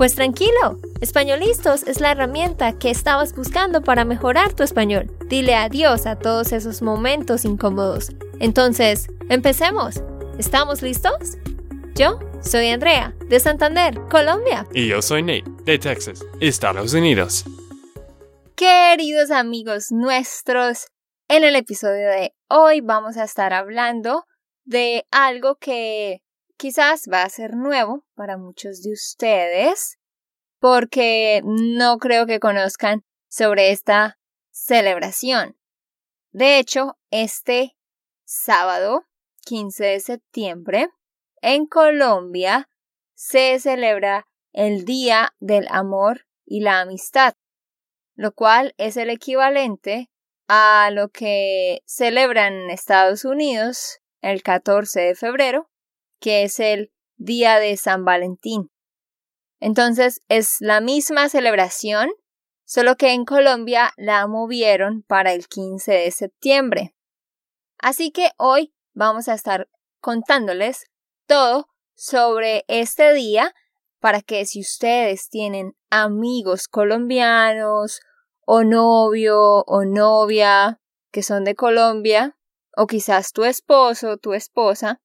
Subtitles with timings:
[0.00, 5.14] Pues tranquilo, Españolistos es la herramienta que estabas buscando para mejorar tu español.
[5.26, 8.08] Dile adiós a todos esos momentos incómodos.
[8.38, 10.02] Entonces, empecemos.
[10.38, 11.36] ¿Estamos listos?
[11.94, 14.66] Yo soy Andrea, de Santander, Colombia.
[14.72, 17.44] Y yo soy Nate, de Texas, Estados Unidos.
[18.56, 20.86] Queridos amigos nuestros,
[21.28, 24.24] en el episodio de hoy vamos a estar hablando
[24.64, 26.22] de algo que
[26.60, 29.98] quizás va a ser nuevo para muchos de ustedes,
[30.58, 34.18] porque no creo que conozcan sobre esta
[34.50, 35.56] celebración.
[36.32, 37.78] De hecho, este
[38.26, 39.06] sábado,
[39.46, 40.90] 15 de septiembre,
[41.40, 42.68] en Colombia
[43.14, 47.36] se celebra el Día del Amor y la Amistad,
[48.16, 50.10] lo cual es el equivalente
[50.46, 55.70] a lo que celebran en Estados Unidos el 14 de febrero,
[56.20, 58.70] que es el Día de San Valentín.
[59.58, 62.10] Entonces es la misma celebración,
[62.64, 66.94] solo que en Colombia la movieron para el 15 de septiembre.
[67.78, 69.68] Así que hoy vamos a estar
[70.00, 70.86] contándoles
[71.26, 73.52] todo sobre este día
[73.98, 78.00] para que si ustedes tienen amigos colombianos
[78.46, 82.36] o novio o novia que son de Colombia,
[82.76, 85.00] o quizás tu esposo o tu esposa,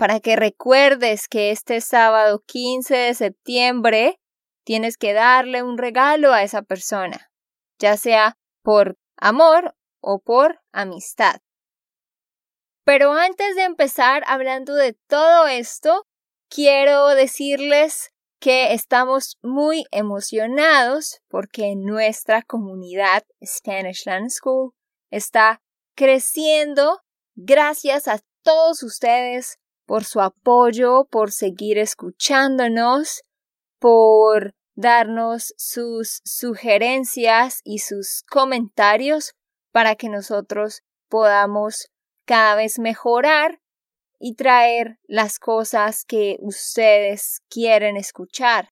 [0.00, 4.18] para que recuerdes que este sábado 15 de septiembre
[4.64, 7.30] tienes que darle un regalo a esa persona,
[7.78, 11.42] ya sea por amor o por amistad.
[12.82, 16.06] Pero antes de empezar hablando de todo esto,
[16.48, 18.10] quiero decirles
[18.40, 24.72] que estamos muy emocionados porque nuestra comunidad Spanish Land School
[25.10, 25.60] está
[25.94, 27.02] creciendo
[27.34, 29.59] gracias a todos ustedes
[29.90, 33.24] por su apoyo, por seguir escuchándonos,
[33.80, 39.34] por darnos sus sugerencias y sus comentarios
[39.72, 41.88] para que nosotros podamos
[42.24, 43.60] cada vez mejorar
[44.20, 48.68] y traer las cosas que ustedes quieren escuchar.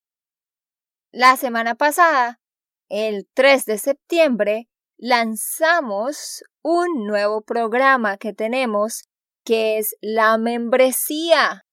[1.11, 2.39] La semana pasada,
[2.87, 9.08] el 3 de septiembre, lanzamos un nuevo programa que tenemos
[9.49, 11.65] que es la membresía.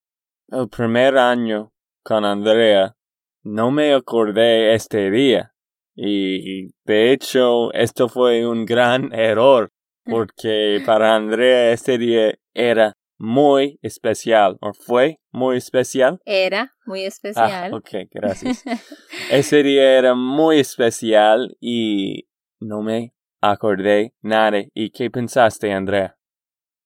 [0.49, 1.73] el primer año
[2.05, 2.95] con Andrea
[3.43, 5.53] no me acordé este día.
[5.95, 9.71] Y de hecho, esto fue un gran error
[10.05, 16.21] porque para Andrea este día era muy especial, o fue muy especial.
[16.27, 17.73] Era muy Ah, especial.
[17.75, 18.63] ok, gracias.
[19.31, 22.29] Ese día era muy especial y
[22.61, 24.59] no me acordé nada.
[24.75, 26.19] ¿Y qué pensaste, Andrea?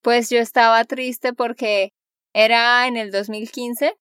[0.02, 1.92] Pues yo estaba triste porque
[2.32, 3.96] era en el 2015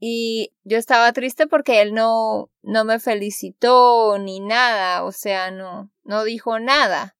[0.00, 5.90] y yo estaba triste porque él no, no me felicitó ni nada, o sea, no,
[6.04, 7.16] no dijo nada.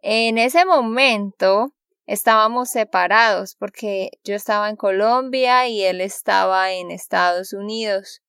[0.00, 1.74] En ese momento
[2.06, 8.20] estábamos separados porque yo estaba en Colombia y él estaba en Estados Unidos.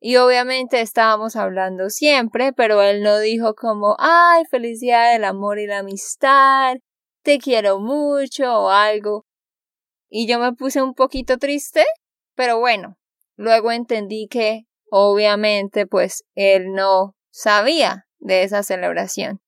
[0.00, 5.66] Y obviamente estábamos hablando siempre, pero él no dijo como, ay, felicidad del amor y
[5.66, 6.76] la amistad,
[7.22, 9.26] te quiero mucho o algo.
[10.08, 11.84] Y yo me puse un poquito triste,
[12.34, 12.98] pero bueno,
[13.36, 19.40] luego entendí que obviamente pues él no sabía de esa celebración.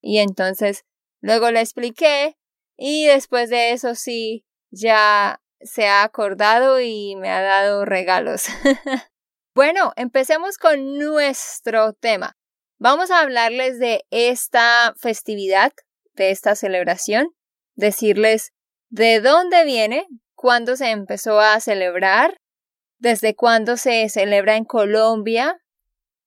[0.00, 0.84] Y entonces
[1.20, 2.36] luego le expliqué
[2.76, 8.44] y después de eso sí, ya se ha acordado y me ha dado regalos.
[9.54, 12.36] bueno, empecemos con nuestro tema.
[12.78, 15.72] Vamos a hablarles de esta festividad,
[16.16, 17.28] de esta celebración,
[17.74, 18.52] decirles
[18.88, 22.38] de dónde viene, cuándo se empezó a celebrar,
[22.98, 25.58] desde cuándo se celebra en Colombia,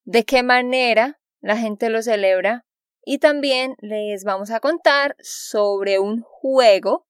[0.04, 2.66] de qué manera la gente lo celebra
[3.04, 7.08] y también les vamos a contar sobre un juego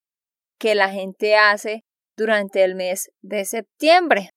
[0.58, 1.84] que la gente hace
[2.16, 4.32] durante el mes de septiembre.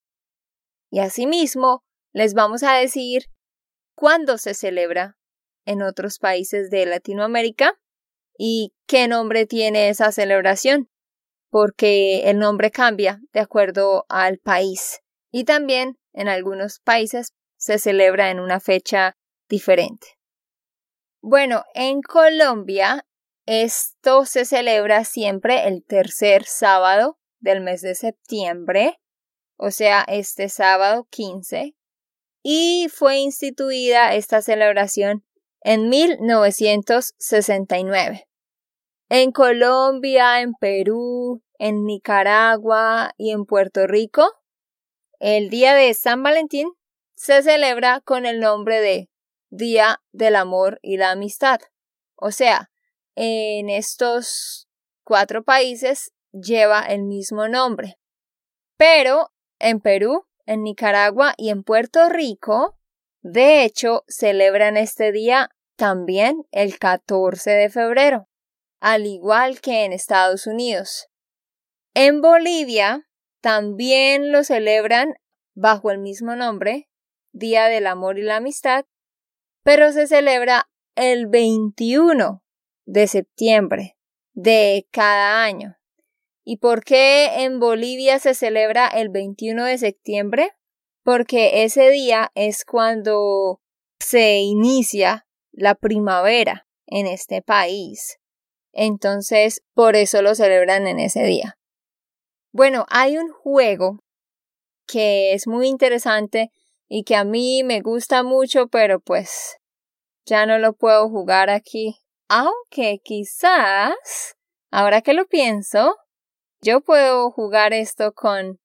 [0.90, 3.24] Y asimismo, les vamos a decir
[3.94, 5.16] cuándo se celebra
[5.64, 7.78] en otros países de Latinoamérica
[8.44, 10.90] y qué nombre tiene esa celebración,
[11.48, 14.98] porque el nombre cambia de acuerdo al país
[15.30, 19.16] y también en algunos países se celebra en una fecha
[19.48, 20.08] diferente.
[21.20, 23.06] Bueno, en Colombia
[23.46, 28.98] esto se celebra siempre el tercer sábado del mes de septiembre,
[29.56, 31.76] o sea, este sábado 15,
[32.42, 35.24] y fue instituida esta celebración
[35.60, 38.26] en 1969.
[39.14, 44.26] En Colombia, en Perú, en Nicaragua y en Puerto Rico,
[45.20, 46.72] el día de San Valentín
[47.14, 49.10] se celebra con el nombre de
[49.50, 51.60] Día del Amor y la Amistad.
[52.14, 52.70] O sea,
[53.14, 54.66] en estos
[55.04, 57.98] cuatro países lleva el mismo nombre.
[58.78, 62.78] Pero en Perú, en Nicaragua y en Puerto Rico,
[63.20, 68.26] de hecho, celebran este día también el 14 de febrero,
[68.82, 71.06] al igual que en Estados Unidos.
[71.94, 73.08] En Bolivia
[73.40, 75.14] también lo celebran
[75.54, 76.90] bajo el mismo nombre,
[77.32, 78.84] Día del Amor y la Amistad,
[79.62, 82.42] pero se celebra el 21
[82.84, 83.96] de septiembre
[84.32, 85.78] de cada año.
[86.44, 90.50] ¿Y por qué en Bolivia se celebra el 21 de septiembre?
[91.04, 93.60] Porque ese día es cuando
[94.00, 98.18] se inicia la primavera en este país.
[98.72, 101.58] Entonces, por eso lo celebran en ese día.
[102.52, 104.00] Bueno, hay un juego
[104.86, 106.50] que es muy interesante
[106.88, 109.56] y que a mí me gusta mucho, pero pues
[110.26, 111.96] ya no lo puedo jugar aquí.
[112.28, 114.36] Aunque quizás,
[114.70, 115.96] ahora que lo pienso,
[116.60, 118.58] yo puedo jugar esto con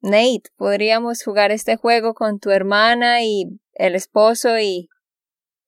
[0.00, 0.50] Nate.
[0.56, 4.88] Podríamos jugar este juego con tu hermana y el esposo y,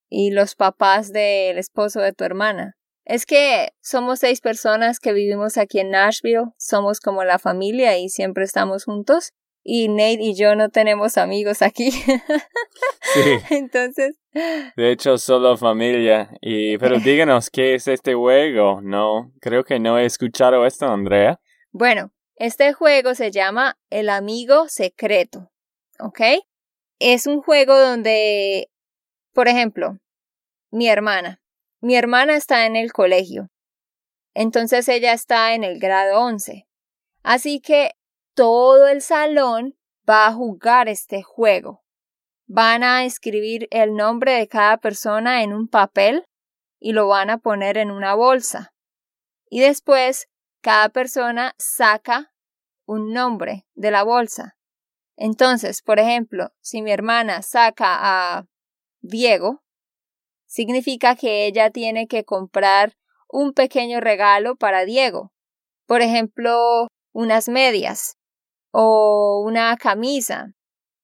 [0.08, 2.77] y los papás del esposo de tu hermana.
[3.08, 8.10] Es que somos seis personas que vivimos aquí en Nashville, somos como la familia y
[8.10, 9.32] siempre estamos juntos
[9.64, 11.90] y Nate y yo no tenemos amigos aquí.
[11.90, 12.04] Sí.
[13.50, 14.18] Entonces.
[14.76, 16.30] De hecho, solo familia.
[16.42, 18.82] Y, pero díganos, ¿qué es este juego?
[18.82, 21.40] No, creo que no he escuchado esto, Andrea.
[21.72, 25.50] Bueno, este juego se llama El Amigo Secreto.
[25.98, 26.20] ¿Ok?
[26.98, 28.68] Es un juego donde,
[29.32, 29.96] por ejemplo,
[30.70, 31.40] mi hermana.
[31.80, 33.48] Mi hermana está en el colegio.
[34.34, 36.66] Entonces ella está en el grado 11.
[37.22, 37.92] Así que
[38.34, 39.76] todo el salón
[40.08, 41.84] va a jugar este juego.
[42.46, 46.24] Van a escribir el nombre de cada persona en un papel
[46.80, 48.72] y lo van a poner en una bolsa.
[49.50, 50.28] Y después
[50.60, 52.32] cada persona saca
[52.86, 54.56] un nombre de la bolsa.
[55.16, 58.46] Entonces, por ejemplo, si mi hermana saca a
[59.00, 59.62] Diego,
[60.48, 62.96] significa que ella tiene que comprar
[63.28, 65.32] un pequeño regalo para Diego.
[65.86, 68.16] Por ejemplo, unas medias
[68.72, 70.54] o una camisa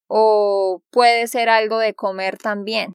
[0.09, 2.95] o puede ser algo de comer también.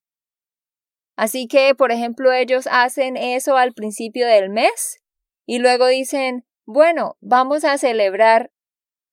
[1.16, 5.02] Así que, por ejemplo, ellos hacen eso al principio del mes
[5.46, 8.52] y luego dicen, bueno, vamos a celebrar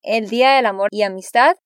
[0.02, 1.56] el Día del Amor y Amistad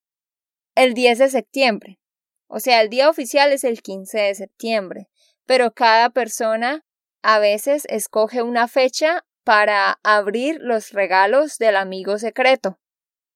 [0.74, 2.00] el 10 de septiembre.
[2.48, 5.09] O sea, el día oficial es el 15 de septiembre,
[5.50, 6.84] pero cada persona
[7.24, 12.78] a veces escoge una fecha para abrir los regalos del amigo secreto.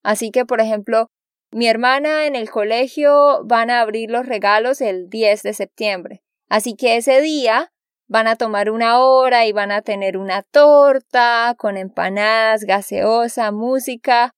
[0.01, 1.09] Así que, por ejemplo,
[1.51, 6.23] mi hermana en el colegio van a abrir los regalos el 10 de septiembre.
[6.47, 7.73] Así que ese día
[8.07, 14.31] van a tomar una hora y van a tener una torta con empanadas, gaseosa, música.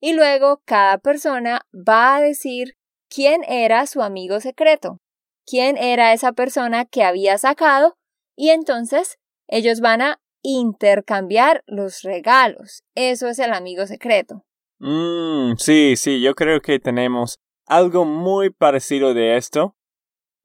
[0.00, 2.76] Y luego cada persona va a decir
[3.08, 5.00] quién era su amigo secreto,
[5.46, 7.96] quién era esa persona que había sacado
[8.36, 9.16] y entonces
[9.48, 12.82] ellos van a intercambiar los regalos.
[12.94, 14.44] Eso es el amigo secreto.
[14.78, 19.76] Mm, sí, sí, yo creo que tenemos algo muy parecido de esto.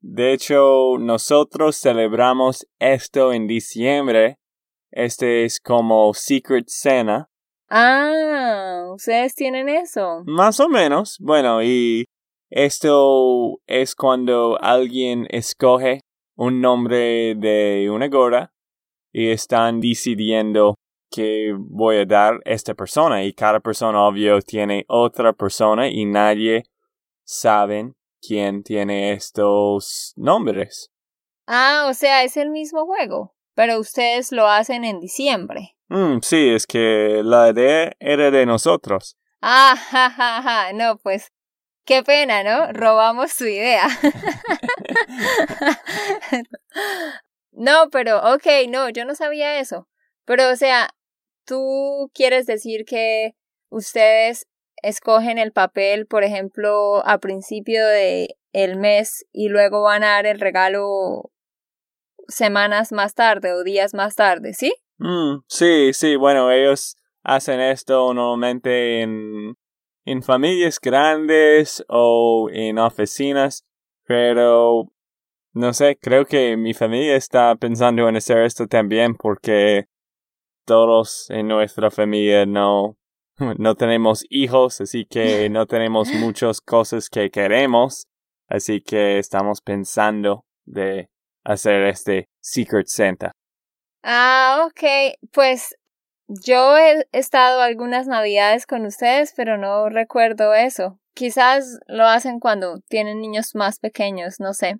[0.00, 4.40] De hecho, nosotros celebramos esto en diciembre
[4.92, 7.28] este es como Secret Santa.
[7.68, 10.24] Ah, ustedes tienen eso.
[10.26, 11.16] Más o menos.
[11.20, 12.06] Bueno, y
[12.50, 16.00] esto es cuando alguien escoge
[16.36, 18.52] un nombre de una gorda
[19.12, 20.74] y están decidiendo
[21.10, 26.04] que voy a dar a esta persona y cada persona obvio tiene otra persona y
[26.04, 26.64] nadie
[27.24, 30.90] sabe quién tiene estos nombres.
[31.46, 35.76] Ah, o sea, es el mismo juego, pero ustedes lo hacen en diciembre.
[35.88, 39.16] Mm, sí, es que la idea era de nosotros.
[39.40, 40.72] Ah, ja, ja, ja.
[40.72, 41.32] No, pues
[41.90, 42.72] qué pena, ¿no?
[42.72, 43.88] Robamos su idea.
[47.50, 49.88] no, pero, ok, no, yo no sabía eso.
[50.24, 50.90] Pero, o sea,
[51.44, 53.32] tú quieres decir que
[53.70, 54.46] ustedes
[54.84, 60.26] escogen el papel, por ejemplo, a principio de el mes y luego van a dar
[60.26, 61.32] el regalo
[62.28, 64.72] semanas más tarde o días más tarde, ¿sí?
[64.98, 69.56] Mm, sí, sí, bueno, ellos hacen esto normalmente en,
[70.04, 73.64] en familias grandes o en oficinas,
[74.04, 74.92] pero
[75.52, 79.86] no sé, creo que mi familia está pensando en hacer esto también porque
[80.64, 82.96] todos en nuestra familia no
[83.58, 88.06] no tenemos hijos, así que no tenemos muchas cosas que queremos,
[88.48, 91.08] así que estamos pensando de
[91.44, 93.32] hacer este Secret Santa.
[94.02, 95.76] Ah, ok, pues
[96.30, 101.00] yo he estado algunas navidades con ustedes, pero no recuerdo eso.
[101.12, 104.76] Quizás lo hacen cuando tienen niños más pequeños, no sé.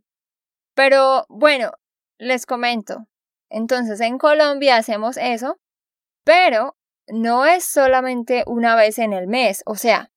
[0.75, 1.73] Pero bueno,
[2.19, 3.09] les comento.
[3.49, 5.59] Entonces, en Colombia hacemos eso,
[6.25, 6.77] pero
[7.09, 10.13] no es solamente una vez en el mes, o sea,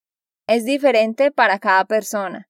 [0.48, 2.48] es diferente para cada persona.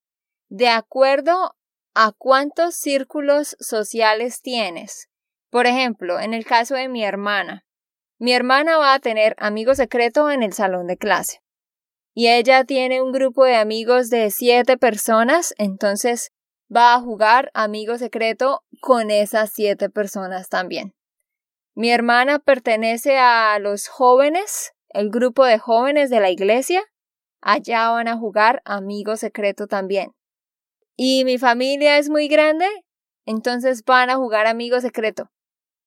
[0.49, 1.55] De acuerdo
[1.95, 5.07] a cuántos círculos sociales tienes.
[5.49, 7.65] Por ejemplo, en el caso de mi hermana,
[8.23, 11.41] mi hermana va a tener amigo secreto en el salón de clase.
[12.13, 16.31] Y ella tiene un grupo de amigos de siete personas, entonces
[16.73, 20.93] va a jugar amigo secreto con esas siete personas también.
[21.75, 26.81] Mi hermana pertenece a los jóvenes, el grupo de jóvenes de la iglesia.
[27.41, 30.13] Allá van a jugar amigo secreto también.
[30.95, 32.69] Y mi familia es muy grande,
[33.25, 35.29] entonces van a jugar amigo secreto.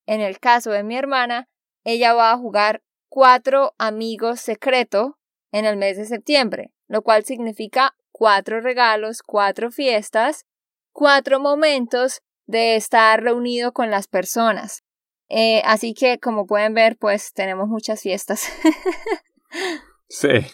[0.04, 1.48] En el caso de mi hermana,
[1.86, 5.18] ella va a jugar cuatro amigos secreto
[5.52, 10.44] en el mes de septiembre, lo cual significa cuatro regalos, cuatro fiestas,
[10.92, 14.82] cuatro momentos de estar reunido con las personas.
[15.28, 18.50] Eh, así que, como pueden ver, pues tenemos muchas fiestas.
[20.08, 20.44] sí.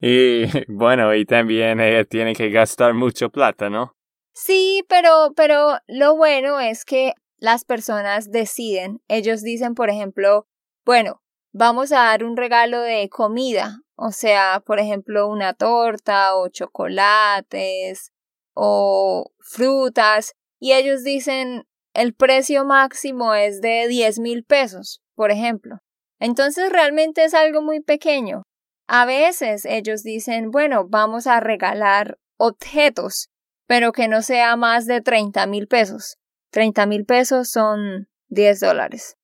[0.00, 3.96] Y bueno, y también ella tiene que gastar mucho plata, ¿no?
[4.32, 9.00] Sí, pero, pero lo bueno es que las personas deciden.
[9.06, 10.46] Ellos dicen, por ejemplo,
[10.90, 16.48] bueno, vamos a dar un regalo de comida, o sea, por ejemplo, una torta o
[16.48, 18.10] chocolates
[18.54, 21.62] o frutas, y ellos dicen,
[21.94, 25.78] el precio máximo es de 10 mil pesos, por ejemplo.
[26.18, 28.42] Entonces realmente es algo muy pequeño.
[28.88, 33.28] A veces ellos dicen, bueno, vamos a regalar objetos,
[33.68, 36.16] pero que no sea más de 30 mil pesos.
[36.50, 39.19] 30 mil pesos son 10 dólares.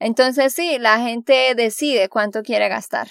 [0.00, 3.08] Entonces sí, la gente decide cuánto quiere gastar.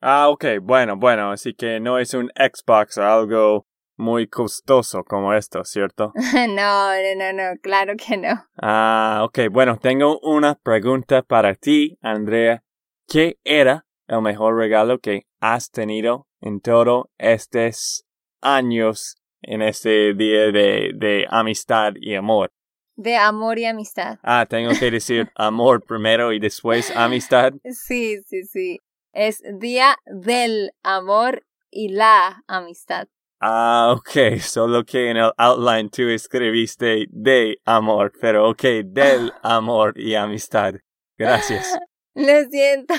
[0.00, 5.32] Ah, ok, bueno, bueno, así que no es un Xbox o algo muy costoso como
[5.32, 6.12] esto, ¿cierto?
[6.48, 8.44] no, no, no, claro que no.
[8.60, 12.62] Ah, ok, bueno, tengo una pregunta para ti, Andrea.
[13.08, 18.04] ¿Qué era el mejor regalo que has tenido en todos estos
[18.42, 22.50] años en este día de, de amistad y amor?
[22.96, 24.18] De amor y amistad.
[24.22, 27.52] Ah, tengo que decir amor primero y después amistad.
[27.64, 28.80] Sí, sí, sí.
[29.12, 33.08] Es día del amor y la amistad.
[33.40, 39.98] Ah, ok, solo que en el outline tú escribiste de amor, pero ok, del amor
[39.98, 40.74] y amistad.
[41.18, 41.78] Gracias.
[42.14, 42.94] Lo siento.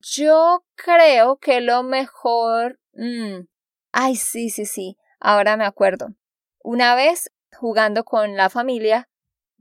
[0.00, 2.78] Yo creo que lo mejor...
[2.92, 3.46] Mm,
[3.92, 4.98] ay, sí, sí, sí.
[5.20, 6.08] Ahora me acuerdo.
[6.62, 9.08] Una vez, jugando con la familia,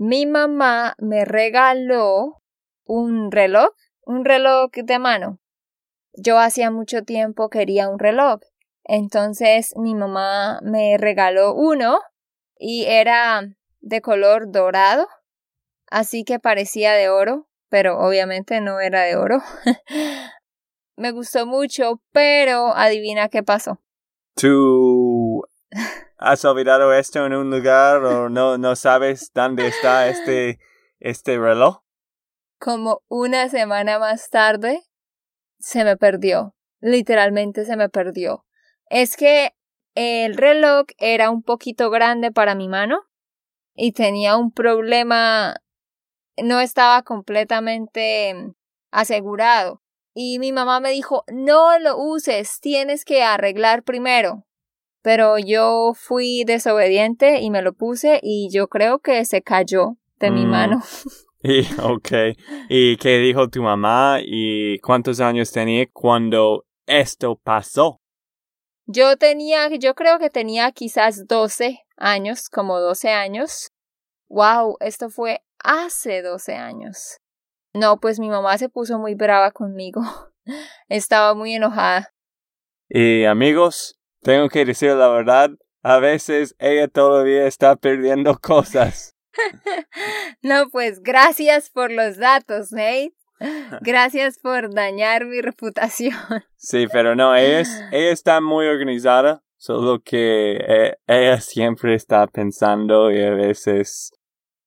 [0.02, 2.42] mi mamá me regaló
[2.86, 3.70] un reloj,
[4.06, 5.40] un reloj de mano.
[6.14, 8.42] Yo hacía mucho tiempo quería un reloj
[8.84, 12.00] entonces mi mamá me regaló uno
[12.58, 13.42] y era
[13.80, 15.08] de color dorado,
[15.90, 19.42] así que parecía de oro, pero obviamente no era de oro.
[20.98, 23.80] me gustó mucho, pero adivina qué pasó.
[24.36, 25.44] ¿Tú
[26.22, 30.60] has olvidado esto en un lugar o no, no sabes dónde está este,
[31.00, 31.82] este reloj?
[32.62, 34.84] como una semana más tarde,
[35.60, 36.56] se me perdió.
[36.80, 38.46] Literalmente se me perdió.
[38.88, 39.54] Es que
[39.96, 43.00] el reloj era un poquito grande para mi mano
[43.74, 45.56] y tenía un problema,
[46.38, 48.54] no estaba completamente
[48.92, 49.82] asegurado.
[50.14, 54.46] Y mi mamá me dijo, no lo uses, tienes que arreglar primero.
[55.02, 60.32] Pero yo fui desobediente y me lo puse y yo creo que se cayó de
[60.32, 60.50] mi mm.
[60.50, 60.82] mano.
[61.44, 62.38] Y, ok.
[62.70, 68.00] ¿Y qué dijo tu mamá y cuántos años tenía cuando esto pasó?
[68.86, 73.72] Yo tenía, yo creo que tenía quizás 12 años, como 12 años.
[74.30, 77.18] Wow, esto fue hace 12 años.
[77.74, 80.02] No, pues mi mamá se puso muy brava conmigo.
[80.90, 82.14] Estaba muy enojada.
[82.90, 85.52] Y amigos, tengo que decir la verdad,
[85.84, 89.16] a veces ella todavía está perdiendo cosas.
[90.42, 93.14] no, pues gracias por los datos, Nate.
[93.82, 96.14] Gracias por dañar mi reputación.
[96.58, 103.12] Sí, pero no, ella, ella está muy organizada, solo que eh, ella siempre está pensando
[103.12, 104.12] y a veces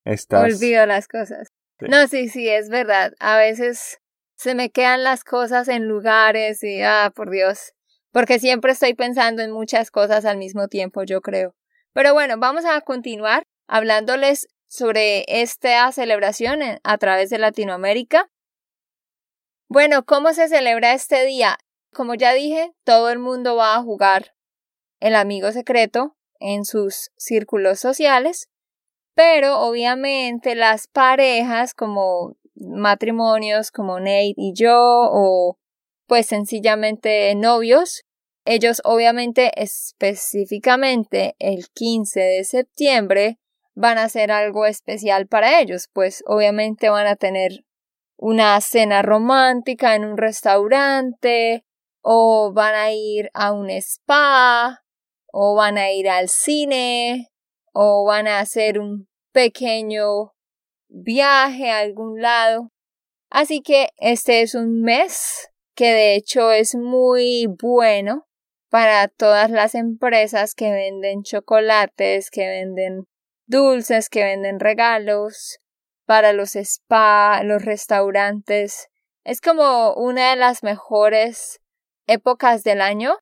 [0.04, 0.40] está...
[0.40, 1.52] Olvido las cosas.
[1.80, 3.12] No, sí, sí, es verdad.
[3.20, 4.00] A veces
[4.36, 7.74] se me quedan las cosas en lugares y, ah, por Dios,
[8.14, 11.56] porque siempre estoy pensando en muchas cosas al mismo tiempo, yo creo.
[11.92, 18.30] Pero bueno, vamos a continuar hablándoles sobre esta celebración a través de Latinoamérica.
[19.68, 21.58] Bueno, ¿cómo se celebra este día?
[21.92, 24.36] Como ya dije, todo el mundo va a jugar
[25.00, 28.48] el amigo secreto en sus círculos sociales,
[29.16, 35.58] pero obviamente las parejas como matrimonios como Nate y yo o
[36.06, 38.03] pues sencillamente novios,
[38.44, 43.38] ellos obviamente específicamente el 15 de septiembre
[43.74, 47.64] van a hacer algo especial para ellos, pues obviamente van a tener
[48.16, 51.64] una cena romántica en un restaurante,
[52.00, 54.84] o van a ir a un spa,
[55.32, 57.32] o van a ir al cine,
[57.72, 60.34] o van a hacer un pequeño
[60.88, 62.70] viaje a algún lado.
[63.30, 68.26] Así que este es un mes que de hecho es muy bueno
[68.74, 73.04] para todas las empresas que venden chocolates, que venden
[73.46, 75.60] dulces, que venden regalos,
[76.06, 78.88] para los spa, los restaurantes.
[79.22, 81.60] Es como una de las mejores
[82.08, 83.14] épocas del año.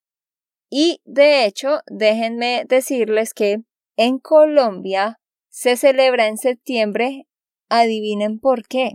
[0.71, 3.59] Y de hecho, déjenme decirles que
[3.95, 7.27] en Colombia se celebra en septiembre.
[7.69, 8.93] Adivinen por qué.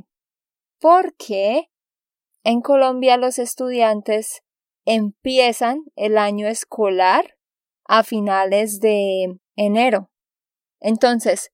[0.81, 1.71] Porque
[2.43, 4.43] en Colombia los estudiantes
[4.89, 7.37] empiezan el año escolar
[7.85, 10.11] a finales de enero.
[10.81, 11.51] Entonces,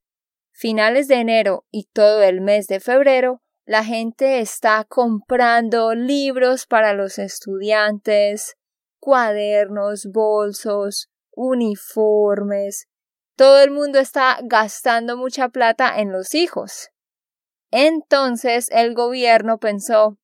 [0.53, 6.93] finales de enero y todo el mes de febrero, la gente está comprando libros para
[6.93, 8.55] los estudiantes,
[9.01, 12.87] cuadernos, bolsos, uniformes.
[13.37, 16.91] Todo el mundo está gastando mucha plata en los hijos.
[17.73, 20.19] Entonces el gobierno pensó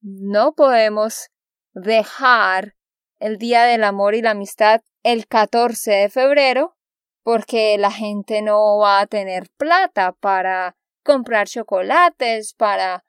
[0.00, 1.28] no podemos
[1.74, 2.74] dejar
[3.18, 6.76] el Día del Amor y la Amistad el 14 de febrero
[7.22, 13.04] porque la gente no va a tener plata para comprar chocolates, para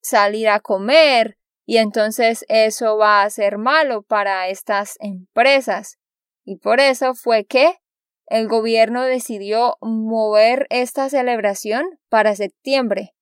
[0.00, 5.98] salir a comer, y entonces eso va a ser malo para estas empresas.
[6.44, 7.78] Y por eso fue que
[8.26, 13.14] el gobierno decidió mover esta celebración para septiembre.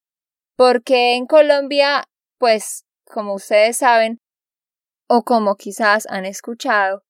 [0.56, 2.04] Porque en Colombia,
[2.38, 4.20] pues, como ustedes saben,
[5.06, 7.04] o como quizás han escuchado,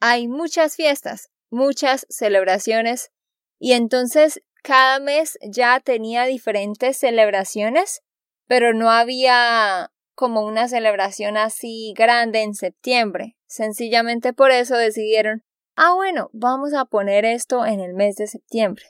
[0.00, 3.10] hay muchas fiestas, muchas celebraciones
[3.58, 8.02] y entonces cada mes ya tenía diferentes celebraciones,
[8.46, 13.36] pero no había como una celebración así grande en septiembre.
[13.46, 15.44] Sencillamente por eso decidieron,
[15.76, 18.84] ah bueno, vamos a poner esto en el mes de septiembre.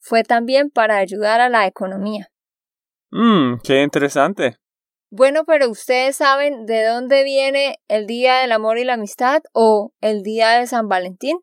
[0.00, 2.28] Fue también para ayudar a la economía.
[3.10, 4.56] Mmm, qué interesante.
[5.14, 9.92] Bueno, pero ustedes saben de dónde viene el Día del Amor y la Amistad o
[10.00, 11.36] el Día de San Valentín.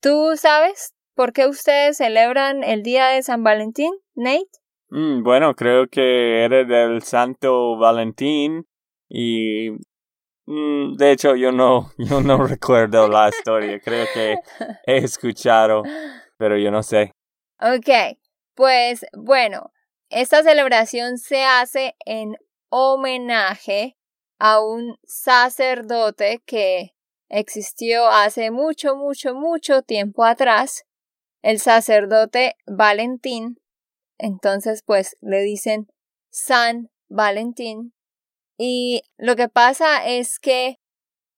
[0.00, 4.48] ¿Tú sabes por qué ustedes celebran el día de San Valentín, Nate?
[4.88, 8.66] Mm, bueno, creo que era del Santo Valentín
[9.06, 9.68] y
[10.46, 13.78] mm, de hecho yo no yo no recuerdo la historia.
[13.80, 14.36] Creo que
[14.86, 15.82] he escuchado,
[16.38, 17.12] pero yo no sé.
[17.60, 18.16] Ok,
[18.54, 19.72] pues bueno,
[20.08, 22.34] esta celebración se hace en
[22.70, 23.96] homenaje
[24.38, 26.94] a un sacerdote que
[27.28, 30.84] existió hace mucho, mucho, mucho tiempo atrás,
[31.42, 33.60] el sacerdote Valentín,
[34.18, 35.88] entonces pues le dicen
[36.30, 37.94] San Valentín.
[38.58, 40.76] Y lo que pasa es que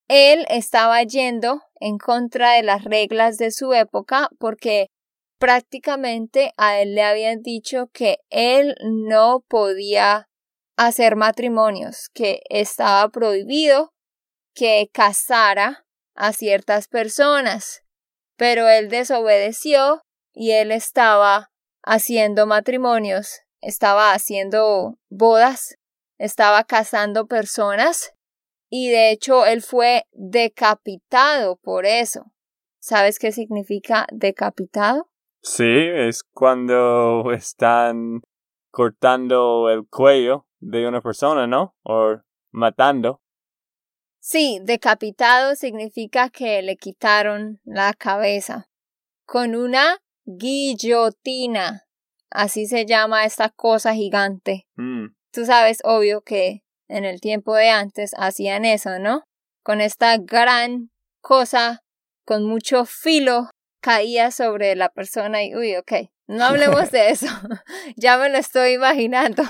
[0.09, 4.90] él estaba yendo en contra de las reglas de su época porque
[5.38, 10.29] prácticamente a él le habían dicho que él no podía
[10.87, 13.92] hacer matrimonios, que estaba prohibido
[14.55, 17.83] que casara a ciertas personas.
[18.37, 21.51] Pero él desobedeció y él estaba
[21.83, 25.77] haciendo matrimonios, estaba haciendo bodas,
[26.18, 28.12] estaba casando personas
[28.71, 32.33] y de hecho él fue decapitado por eso.
[32.81, 35.09] ¿Sabes qué significa decapitado?
[35.42, 38.23] Sí, es cuando están
[38.71, 41.75] cortando el cuello de una persona, ¿no?
[41.83, 42.16] O
[42.53, 43.20] matando.
[44.20, 48.68] Sí, decapitado significa que le quitaron la cabeza
[49.27, 51.83] con una guillotina.
[52.31, 54.66] Así se llama esta cosa gigante.
[54.77, 55.09] Mm.
[55.33, 59.25] Tú sabes, obvio, que en el tiempo de antes hacían eso, ¿no?
[59.64, 61.83] Con esta gran cosa
[62.25, 65.92] con mucho filo caía sobre la persona y, uy, ok,
[66.29, 67.27] no hablemos de eso.
[67.96, 69.42] ya me lo estoy imaginando.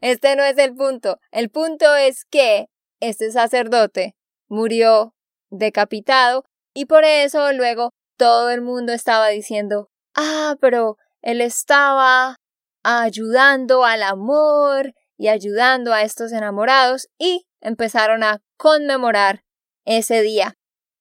[0.00, 1.18] Este no es el punto.
[1.30, 2.68] El punto es que
[3.00, 4.14] este sacerdote
[4.48, 5.14] murió
[5.50, 12.36] decapitado y por eso luego todo el mundo estaba diciendo, ah, pero él estaba
[12.82, 19.42] ayudando al amor y ayudando a estos enamorados y empezaron a conmemorar
[19.84, 20.54] ese día.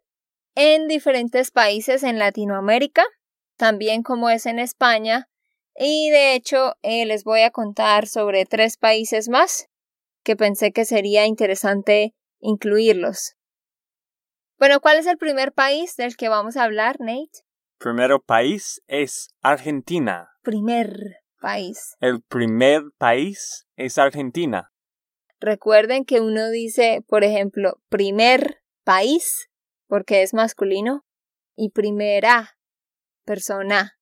[0.54, 3.06] en diferentes países en Latinoamérica,
[3.58, 5.30] también como es en España,
[5.78, 9.68] y de hecho eh, les voy a contar sobre tres países más
[10.24, 13.36] que pensé que sería interesante incluirlos.
[14.58, 17.44] Bueno, ¿cuál es el primer país del que vamos a hablar, Nate?
[17.78, 20.30] Primero país es Argentina.
[20.42, 21.96] Primer país.
[22.00, 24.72] El primer país es Argentina.
[25.39, 29.50] Recuerden que uno dice, por ejemplo, primer país,
[29.88, 31.06] porque es masculino,
[31.56, 32.58] y primera
[33.26, 33.98] persona,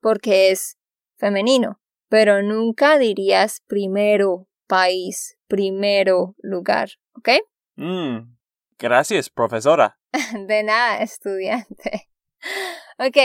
[0.00, 0.78] porque es
[1.16, 7.30] femenino, pero nunca dirías primero país, primero lugar, ¿ok?
[7.76, 8.36] Mm.
[8.78, 9.98] Gracias, profesora.
[10.46, 12.08] De nada, estudiante.
[13.00, 13.16] Ok,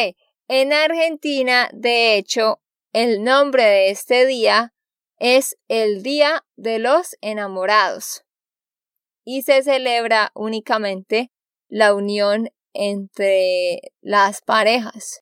[0.48, 2.62] en Argentina, de hecho,
[2.94, 4.73] el nombre de este día
[5.24, 8.26] es el Día de los Enamorados
[9.24, 11.32] y se celebra únicamente
[11.70, 15.22] la unión entre las parejas.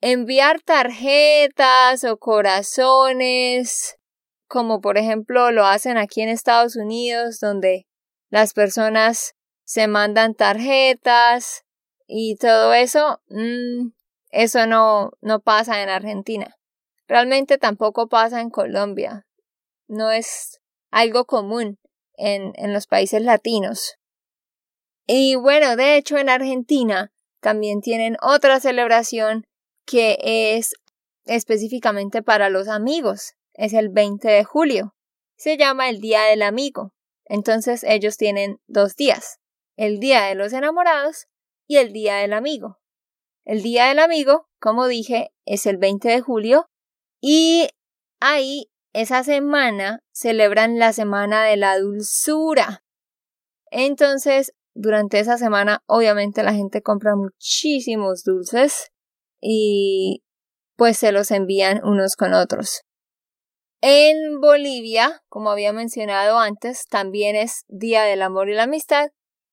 [0.00, 3.98] Enviar tarjetas o corazones,
[4.46, 7.88] como por ejemplo lo hacen aquí en Estados Unidos, donde
[8.30, 9.34] las personas
[9.64, 11.64] se mandan tarjetas
[12.06, 13.88] y todo eso, mm,
[14.30, 16.56] eso no, no pasa en Argentina.
[17.12, 19.26] Realmente tampoco pasa en Colombia.
[19.86, 21.78] No es algo común
[22.14, 23.96] en, en los países latinos.
[25.06, 29.44] Y bueno, de hecho en Argentina también tienen otra celebración
[29.84, 30.72] que es
[31.26, 33.34] específicamente para los amigos.
[33.52, 34.94] Es el 20 de julio.
[35.36, 36.94] Se llama el Día del Amigo.
[37.26, 39.38] Entonces ellos tienen dos días.
[39.76, 41.26] El Día de los Enamorados
[41.66, 42.78] y el Día del Amigo.
[43.44, 46.70] El Día del Amigo, como dije, es el 20 de julio
[47.22, 47.68] y
[48.20, 52.84] ahí, esa semana, celebran la Semana de la Dulzura.
[53.70, 58.90] Entonces, durante esa semana, obviamente la gente compra muchísimos dulces
[59.40, 60.24] y
[60.76, 62.82] pues se los envían unos con otros.
[63.80, 69.10] En Bolivia, como había mencionado antes, también es Día del Amor y la Amistad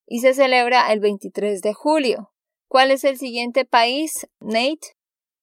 [0.08, 2.32] y se celebra el 23 de julio.
[2.68, 4.99] ¿Cuál es el siguiente país, Nate?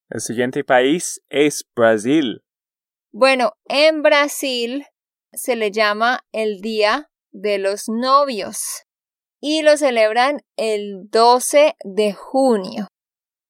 [0.09, 2.45] El siguiente país es Brasil.
[3.13, 4.87] Bueno, en Brasil
[5.33, 8.85] se le llama el Día de los Novios
[9.41, 12.87] y lo celebran el 12 de junio.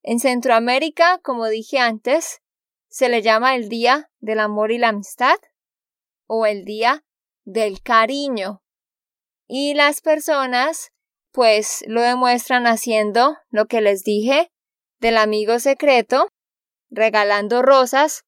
[0.03, 2.41] En Centroamérica, como dije antes,
[2.89, 5.37] se le llama el Día del Amor y la Amistad
[6.27, 7.05] o el Día
[7.45, 8.63] del Cariño.
[9.47, 10.91] Y las personas
[11.33, 14.51] pues lo demuestran haciendo lo que les dije
[15.01, 16.31] del amigo secreto
[16.91, 18.25] regalando rosas,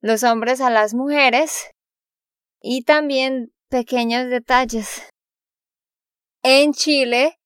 [0.00, 1.70] los hombres a las mujeres
[2.60, 5.08] y también pequeños detalles.
[6.42, 7.38] En Chile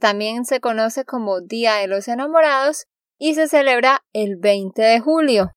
[0.00, 2.84] también se conoce como Día de los Enamorados
[3.18, 5.52] y se celebra el 20 de julio.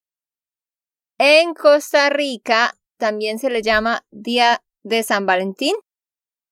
[1.18, 5.76] En Costa Rica también se le llama Día de San Valentín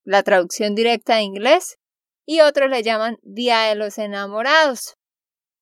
[0.04, 1.78] la traducción directa de inglés,
[2.26, 4.96] y otros le llaman Día de los Enamorados.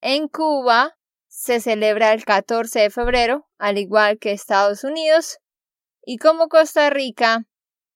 [0.02, 0.96] En Cuba
[1.42, 5.40] se celebra el 14 de febrero, al igual que Estados Unidos,
[6.06, 7.48] y como Costa Rica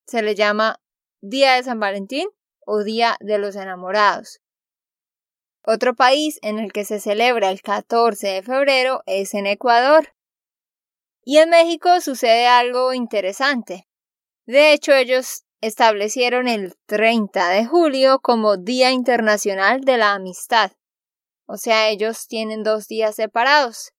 [0.07, 0.81] se le llama
[1.21, 2.27] Día de San Valentín
[2.65, 4.41] o Día de los Enamorados.
[5.63, 10.15] Otro país en el que se celebra el 14 de febrero es en Ecuador.
[11.23, 13.87] Y en México sucede algo interesante.
[14.47, 20.71] De hecho, ellos establecieron el 30 de julio como Día Internacional de la Amistad.
[21.45, 23.91] O sea, ellos tienen dos días separados.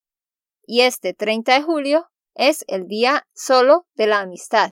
[0.67, 4.71] Y este 30 de julio es el día solo de la amistad.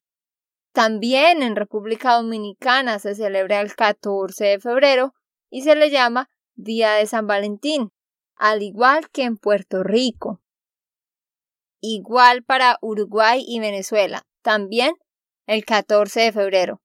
[0.72, 5.14] También en República Dominicana se celebra el 14 de febrero
[5.50, 7.92] y se le llama Día de San Valentín,
[8.34, 10.40] al igual que en Puerto Rico.
[11.80, 14.94] Igual para Uruguay y Venezuela, también
[15.46, 16.80] el 14 de febrero.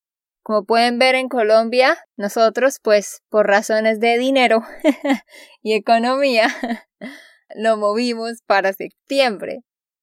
[0.50, 4.64] Como pueden ver en Colombia, nosotros, pues, por razones de dinero
[5.62, 6.48] y economía,
[7.56, 9.60] lo movimos para septiembre.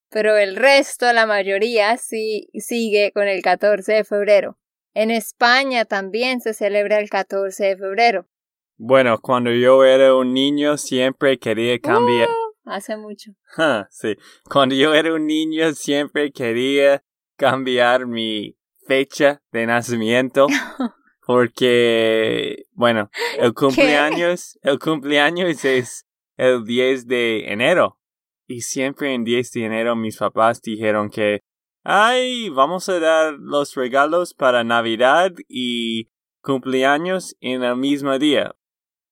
[0.08, 4.56] Pero el resto, la mayoría, sí sigue con el 14 de febrero.
[4.94, 8.28] En España también se celebra el 14 de febrero.
[8.76, 12.28] Bueno, cuando yo era un niño siempre quería cambiar.
[12.28, 13.32] Uh, hace mucho.
[13.90, 14.14] sí.
[14.48, 17.02] Cuando yo era un niño siempre quería
[17.36, 18.56] cambiar mi
[18.86, 20.46] fecha de nacimiento
[21.26, 27.98] porque, bueno, el cumpleaños, el cumpleaños es el 10 de enero.
[28.46, 31.40] Y siempre en 10 de enero mis papás dijeron que,
[31.82, 36.10] ay, vamos a dar los regalos para Navidad y
[36.42, 38.54] cumpleaños en el mismo día.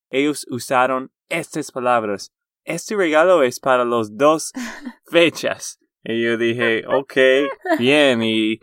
[0.08, 2.32] Ellos usaron estas palabras.
[2.62, 4.52] Este regalo es para los dos
[5.10, 5.80] fechas.
[6.04, 7.14] Y yo dije, ok,
[7.78, 8.22] bien.
[8.22, 8.60] Y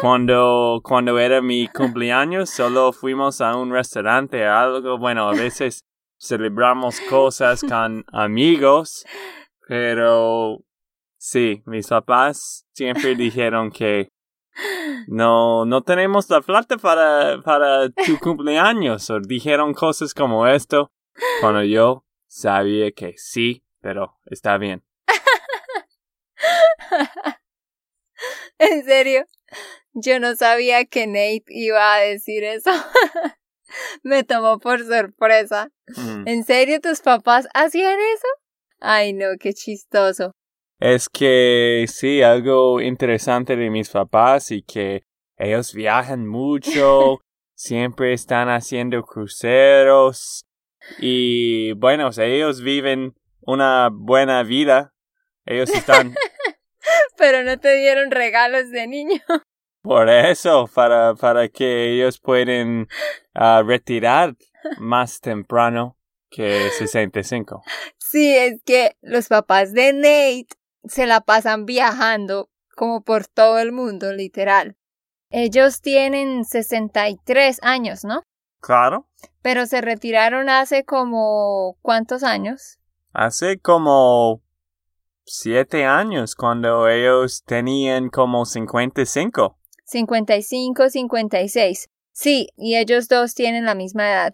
[0.00, 4.98] cuando, cuando era mi cumpleaños, solo fuimos a un restaurante, algo.
[4.98, 5.84] Bueno, a veces
[6.18, 9.06] celebramos cosas con amigos,
[9.68, 10.58] pero
[11.16, 14.08] sí, mis papás siempre dijeron que
[15.06, 19.08] no, no tenemos la plata para, para tu cumpleaños.
[19.10, 20.90] O dijeron cosas como esto,
[21.40, 24.82] cuando yo sabía que sí, pero está bien.
[28.58, 29.26] en serio,
[29.92, 32.70] yo no sabía que Nate iba a decir eso.
[34.02, 35.70] Me tomó por sorpresa.
[35.96, 36.26] Mm.
[36.26, 38.26] ¿En serio tus papás hacían eso?
[38.80, 40.32] Ay, no, qué chistoso.
[40.78, 45.02] Es que sí, algo interesante de mis papás y que
[45.36, 47.18] ellos viajan mucho,
[47.54, 50.46] siempre están haciendo cruceros
[50.98, 54.94] y bueno, ellos viven una buena vida.
[55.44, 56.14] Ellos están
[57.16, 59.20] pero no te dieron regalos de niño.
[59.82, 62.86] Por eso, para, para que ellos puedan
[63.34, 64.36] ah, retirar
[64.78, 65.96] más temprano
[66.28, 67.62] que 65.
[67.96, 70.48] Sí, es que los papás de Nate
[70.84, 74.76] se la pasan viajando como por todo el mundo, literal.
[75.30, 78.22] Ellos tienen 63 años, ¿no?
[78.60, 79.08] Claro.
[79.42, 82.78] Pero se retiraron hace como ¿cuántos años?
[83.12, 84.42] Hace como
[85.24, 89.56] siete años cuando ellos tenían como 55.
[89.84, 91.88] 55, 56.
[92.12, 94.32] Sí, y ellos dos tienen la misma edad.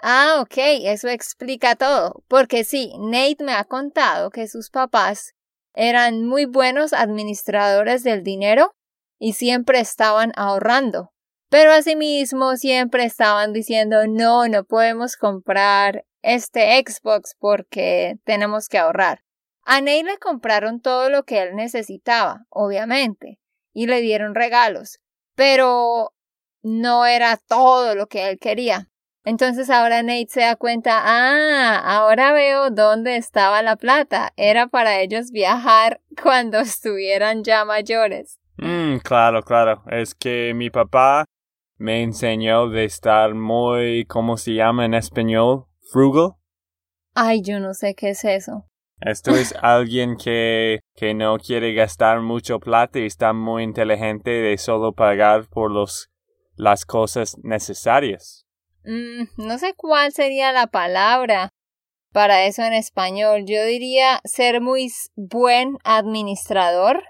[0.00, 2.24] Ah, ok, eso explica todo.
[2.28, 5.34] Porque sí, Nate me ha contado que sus papás
[5.74, 8.74] eran muy buenos administradores del dinero
[9.18, 11.12] y siempre estaban ahorrando.
[11.48, 19.22] Pero asimismo siempre estaban diciendo no, no podemos comprar este Xbox porque tenemos que ahorrar.
[19.64, 23.38] A Ney le compraron todo lo que él necesitaba, obviamente,
[23.72, 25.00] y le dieron regalos,
[25.34, 26.12] pero
[26.62, 28.88] no era todo lo que él quería.
[29.24, 34.32] Entonces ahora Nate se da cuenta, ah, ahora veo dónde estaba la plata.
[34.36, 38.40] Era para ellos viajar cuando estuvieran ya mayores.
[38.56, 39.84] Mm, claro, claro.
[39.90, 41.24] Es que mi papá
[41.76, 45.66] me enseñó de estar muy, ¿cómo se llama en español?
[45.92, 46.32] Frugal.
[47.14, 48.66] Ay, yo no sé qué es eso.
[49.04, 54.56] Esto es alguien que, que no quiere gastar mucho plata y está muy inteligente de
[54.58, 56.08] solo pagar por los,
[56.56, 58.46] las cosas necesarias.
[58.84, 61.50] Mm, no sé cuál sería la palabra
[62.12, 63.44] para eso en español.
[63.46, 67.02] Yo diría ser muy buen administrador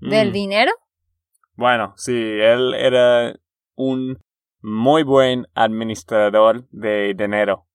[0.00, 0.32] del mm.
[0.32, 0.72] dinero.
[1.54, 3.34] Bueno, sí, él era
[3.74, 4.18] un
[4.60, 7.66] muy buen administrador de dinero.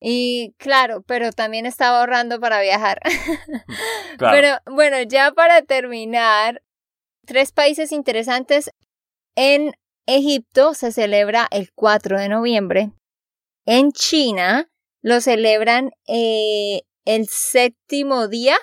[0.00, 3.00] Y claro, pero también estaba ahorrando para viajar.
[4.18, 6.62] Pero bueno, ya para terminar,
[7.24, 8.70] tres países interesantes
[9.36, 9.72] en
[10.06, 12.92] Egipto se celebra el 4 de noviembre.
[13.64, 14.70] En China
[15.02, 18.56] lo celebran eh, el séptimo día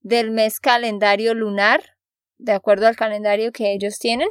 [0.00, 1.96] del mes calendario lunar,
[2.38, 4.28] de acuerdo al calendario que ellos tienen.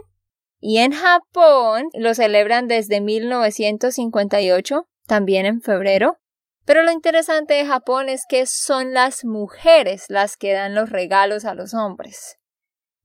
[0.59, 6.17] Y en Japón lo celebran desde 1958, también en febrero.
[6.65, 11.45] Pero lo interesante de Japón es que son las mujeres las que dan los regalos
[11.45, 12.39] a los hombres.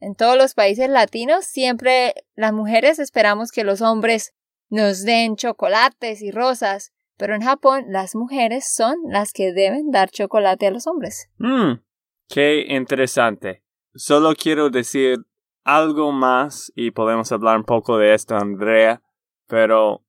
[0.01, 4.33] En todos los países latinos siempre las mujeres esperamos que los hombres
[4.71, 10.09] nos den chocolates y rosas, pero en Japón las mujeres son las que deben dar
[10.09, 11.29] chocolate a los hombres.
[11.37, 11.83] Mm,
[12.29, 13.63] qué interesante.
[13.95, 15.19] Solo quiero decir
[15.65, 19.03] algo más y podemos hablar un poco de esto, Andrea,
[19.47, 20.03] pero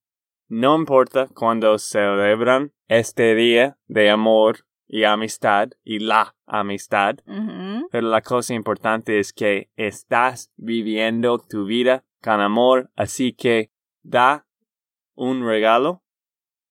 [0.51, 7.15] no importa cuando celebran este día de amor y amistad y la amistad,
[7.89, 13.71] pero la cosa importante es que estás viviendo tu vida con amor, así que
[14.03, 14.45] da
[15.15, 16.03] un regalo.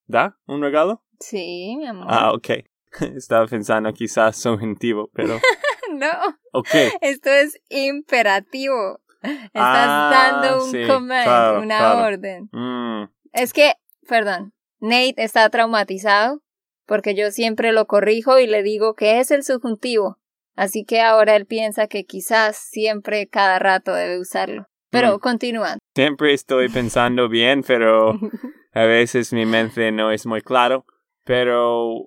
[0.07, 1.03] ¿Da un regalo?
[1.19, 2.07] Sí, mi amor.
[2.11, 2.49] Ah, ok.
[3.17, 5.39] Estaba pensando quizás subjuntivo, pero...
[5.95, 6.11] no.
[6.53, 6.69] Ok.
[7.01, 9.01] Esto es imperativo.
[9.23, 10.11] Estás Ah,
[10.43, 12.07] dando un sí, command, claro, una claro.
[12.07, 12.49] orden.
[12.53, 13.75] Mm, Es que,
[14.09, 16.43] perdón, Nate está traumatizado
[16.87, 20.19] porque yo siempre lo corrijo y le digo que es el subjuntivo.
[20.57, 24.67] Así que ahora él piensa que quizás siempre cada rato debe usarlo.
[24.91, 25.21] Pero Mm.
[25.21, 25.77] continúa.
[25.95, 28.13] siempre estoy pensando bien, pero
[28.73, 30.85] a veces mi mente no es muy claro.
[31.25, 32.07] Pero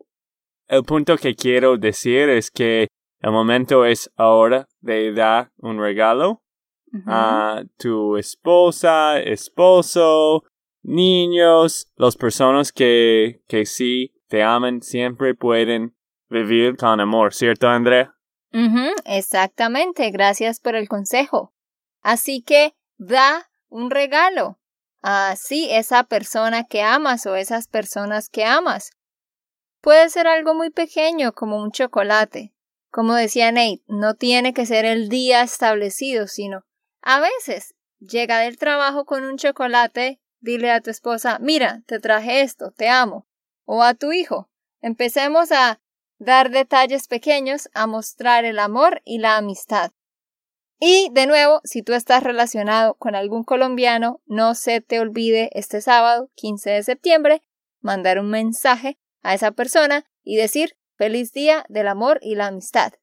[0.68, 2.88] el punto que quiero decir es que
[3.22, 6.42] el momento es ahora de dar un regalo
[7.08, 10.44] a tu esposa, esposo,
[10.84, 15.96] niños, las personas que, que sí te aman siempre pueden
[16.30, 18.16] vivir con amor, ¿cierto, Andrea?
[18.54, 21.54] Ujú, exactamente, gracias por el consejo.
[22.02, 24.60] Así que da un regalo
[25.02, 28.92] a sí esa persona que amas o esas personas que amas.
[29.82, 32.54] Puede ser algo muy pequeño como un chocolate.
[32.90, 36.64] Como decía Nate, no tiene que ser el día establecido, sino
[37.02, 42.42] a veces llega del trabajo con un chocolate, dile a tu esposa, mira, te traje
[42.42, 43.26] esto, te amo.
[43.66, 44.50] O a tu hijo.
[44.82, 45.82] Empecemos a
[46.20, 49.92] dar detalles pequeños a mostrar el amor y la amistad.
[50.80, 55.82] Y de nuevo, si tú estás relacionado con algún colombiano, no se te olvide este
[55.82, 57.42] sábado, 15 de septiembre,
[57.80, 62.94] mandar un mensaje a esa persona y decir feliz día del amor y la amistad.